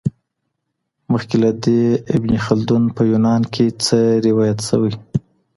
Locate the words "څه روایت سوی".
3.85-4.93